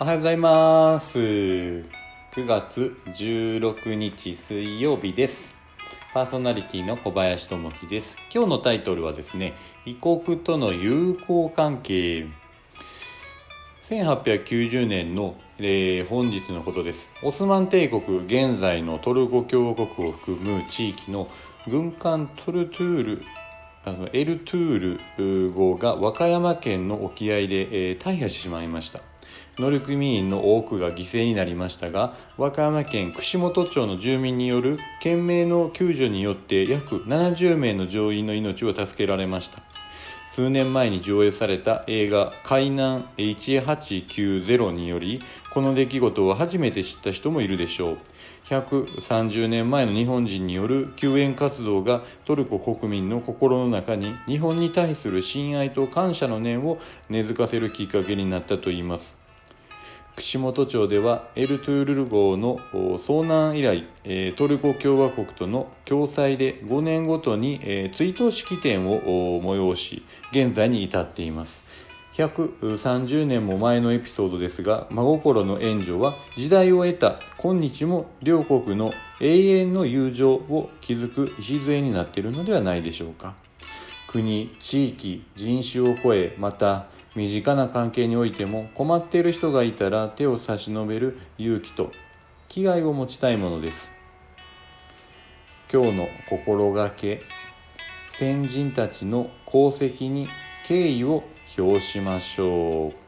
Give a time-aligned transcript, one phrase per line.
[0.00, 1.18] おはようございます。
[1.18, 1.84] 9
[2.46, 5.56] 月16日水曜日です。
[6.14, 8.16] パーソナリティの小林智樹です。
[8.32, 9.54] 今日のタイトルはですね
[9.86, 12.28] 異国との友好関係。
[13.82, 17.10] 1890年の、えー、本日のことです。
[17.24, 21.26] オスマン帝国現在のトルコ共和国を含む地域の
[21.68, 23.22] 軍艦トルトゥール
[23.84, 29.00] あのエルトゥール号が和歌山県の沖合で、えー、大破してしまいました。
[29.58, 39.62] 乗組員の多くが犠牲になりましたが和歌山県串本町の住民による懸命の救助によって約70名の乗員の命を助けられました。
[40.38, 45.18] 数年前に上映された映画「海難1890」により
[45.52, 47.98] この出来事を初めて知った人もいるでしょう。
[48.44, 56.78] 130年前の日本人による救援活動がトルコ国民の心の中に日本に対する親愛と感謝の念を
[57.10, 59.17] 根付かせるきっかけになったといいます。
[60.18, 63.86] 串本町ではエルトゥールル号の遭難以来、
[64.34, 67.60] トルコ共和国との共催で5年ごとに
[67.94, 70.02] 追悼式典を催し
[70.32, 71.62] 現在に至っています。
[72.14, 83.34] 130年も前のエピソードですが真心の援助は時代を得た今日も両国の永遠の友情を築く礎になっているのではないでしょうか。
[84.08, 86.86] 国地域人種を超えまた
[87.18, 91.90] 身近な関係においても困っている人がいたら手を差し伸べる勇気と
[92.48, 93.90] 危害を持ちたいものです。
[95.72, 97.18] 今日の心がけ
[98.12, 100.28] 先人たちの功績に
[100.68, 101.24] 敬意を
[101.58, 103.07] 表しましょう。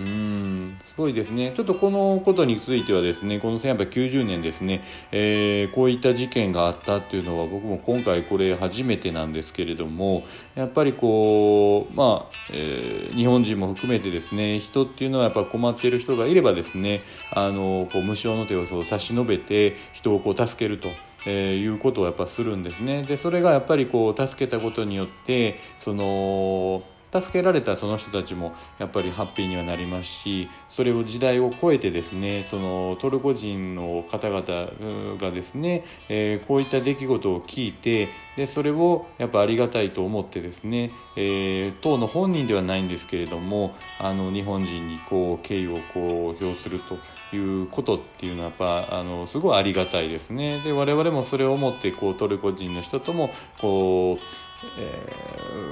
[0.00, 1.52] うん、すごいですね。
[1.54, 17.02] ちょっとこのことについてはですね、この1890年ですね、えー、こういった事件があったっていうのは僕も今回これ初めてなんですけれども、やっぱりこう、まあ、えー、日本人も含めてですね、人っていうのはやっぱ困っている人がいればですね、
[17.34, 20.88] あの、こう無償の手をそう差し伸べて人をこう助けると。
[21.26, 23.02] えー、いうことをやっぱするんですね。
[23.02, 26.82] で、それがやっぱりこう助けたことによって、その、
[27.12, 46.96] 助けられたその人たちもやっぱりハッピーにはなりますしそれを時代を超えてですねそのトルコ人の方々がですね、えー、こういった出来事を聞いてでそれをやっぱありがたいと思ってですね、えー、当の本人ではないんですけれどもあの日本人にこう敬意をこう表すると
[47.36, 50.58] いうことっていうのはやっぱあのすごいありがたいですね。
[50.60, 55.08] で我々もそれを思ってこうトルコ人の人ともこうえ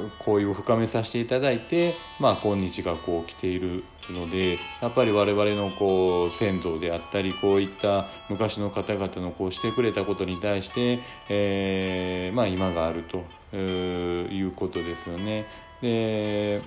[0.08, 15.44] ー、交流を深めさせていただいて、まあ、今日がこう来ているのでやっぱり我々のこう先祖であったりこういった昔の方々のこうしてくれたことに対して、えー、まあ、今があるということですよね。
[15.82, 16.60] で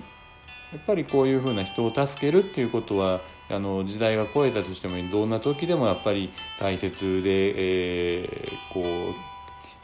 [0.72, 9.31] やっぱりこういうふうな人を助けるっていうことはあの時代が超えたとしてもどんな時でもやっぱり大切で、えー、こう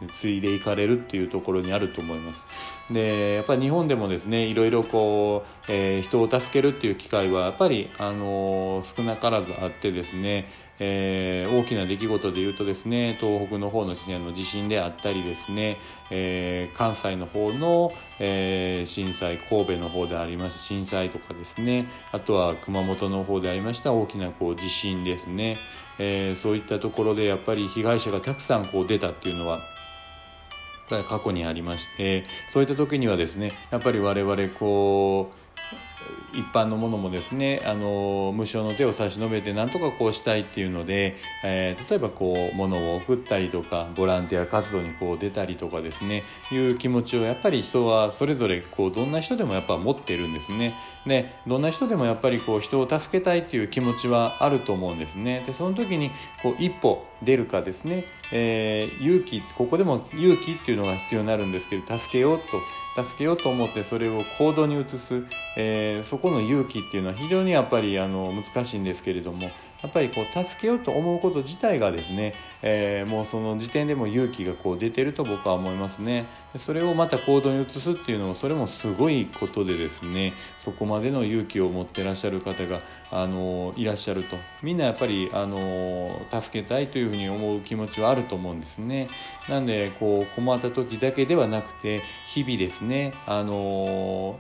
[0.06, 2.46] 継いでいかれるっていうところにあると思います。
[2.90, 10.50] でやっぱり日本でもですねいろいろこう、えー、人を助けるっていう機会はやっぱり、あのー、少なからずあってですね、
[10.80, 15.76] えー、大きな出来事で言うとですね東北の方のの地震であったりですね、
[16.10, 25.56] えー、関西の方の、えー、震災神戸の方でありました震災とかですねあとは熊本の方でありました大きなこう地震ですね、
[25.98, 29.60] えー、そういったところでやっぱり被害者がたくさんこう出たっていうのは
[31.04, 35.47] 過去にありましてそういった時にはですねやっぱり我々こう
[36.32, 50.74] 一般のものもですねあの無償の手を差し伸べてなんとかこうしたいっていうので、えー、例えばこう物を送ったりとかボランティア活動にこう出たりとかですねいう気持ちをやっぱり人はそれぞれこうどんな人でもやっぱ持ってるんですね。
[51.06, 55.42] でどんな人でもやっぱりこう人を助けたいっていう気持ちはあると思うんですね。
[55.46, 56.10] でその時に
[56.42, 62.44] こう一歩出るかですね、えー、勇気ここでも勇気っていうのが必要になるんですけど助けようと
[63.04, 65.24] 助けようと思ってそれを行動に移す、
[65.56, 69.50] えー、そこの勇気っていうのは非常にやっぱりあの難しいんですけれども
[69.82, 76.26] やっぱりこう助けようと思うこと自体がですね、えー、もうその時点でも勇気がこう出てると僕は思いますね。
[76.56, 80.32] それをまた行動に移すっていうのもそれもすごいことでですね
[80.64, 82.80] そこまでの勇気を持ってらっしゃる方が
[83.10, 84.36] あのいらっしゃると。
[84.62, 89.08] みんなやっぱりあの助けたいというふうに思う気持ちはあると思うんですね。
[89.48, 94.38] なんでこう困った時だけではなくて日々ですねあの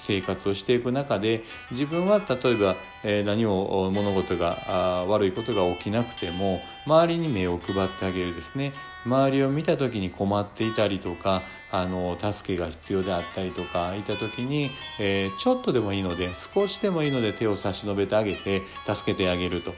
[0.00, 8.72] 生活をしていく中で自分は例えば、え、何を物事が悪いことが起きなくても周りに目を配ってあげるですね。
[9.04, 11.29] 周りを見た時に困っていたりとか
[11.72, 19.72] あの助けが必要であったりとかいた時に、えー、ちょっとでもいいので少しでもいいので手を差し伸べてあげて助けてあげると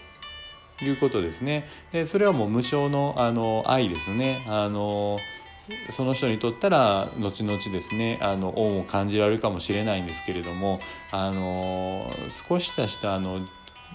[0.85, 1.69] いうことですね。
[1.93, 4.45] でそれはもう無償のあの愛ですね。
[4.49, 5.19] あの
[5.93, 10.81] その人にとったら後々ですねあの恩を感じられるかもしれないんですけれども
[11.13, 12.11] あの
[12.49, 13.47] 少ししたあの、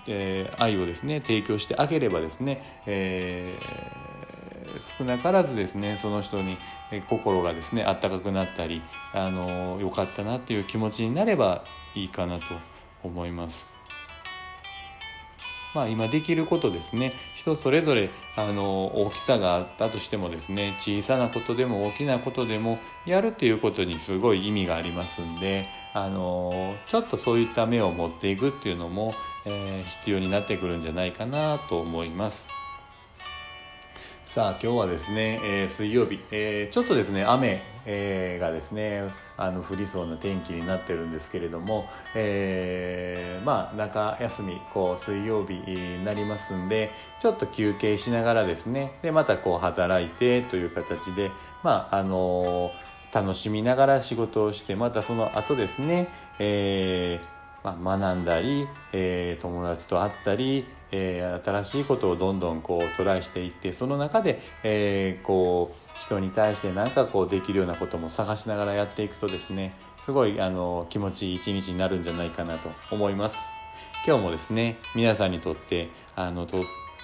[0.08, 4.07] えー、愛をですね提供してあげればですね、えー、
[4.98, 6.58] 少なからずですねその人に
[7.10, 8.82] 心がですねあったかくなったり
[9.14, 11.64] あのよかったなっていう気持ちになれば
[11.96, 12.44] いいかなと
[13.04, 13.78] 思います。
[15.76, 29.14] まあ、今できることですね人それぞれあの大きさがあったとしてもですね小さなことでも大きなことでもやるっていうことにすごい意味がありますんであのちょっとそういった目を持っていくっていうのも、
[29.46, 32.57] えー、必要になってくるんじゃないかなと思います。
[34.38, 39.02] さあ今日はですね、えー、水曜日、えー、ちょっとですね雨、えー、がですね
[39.36, 41.86] あの降りそうな天気になってるんですけれども、
[42.16, 51.32] えまあ中休みこう水曜日になりますんでちょっと休憩しながらですねでまたこう働いてという形で
[51.64, 52.70] まああの
[53.12, 57.20] 楽しみながら仕事をしてまたその後ですね、え
[57.76, 69.76] まあ、学んだり、え友達と会ったりえー、新しいことをどんどんこうトライしていってその中で、えー、こう人に対して何かこうできるようなことも探しながらやっていくとですね
[70.06, 73.38] すごいあの気持ちいい一日になるんじゃないかなと思います。
[74.06, 76.64] 今日もですね皆さんにとってあのとっ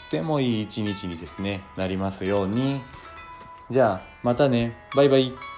[0.09, 2.81] てもいい一日にですねなりますように。
[3.69, 4.77] じゃあまたね。
[4.95, 5.53] バイバイ。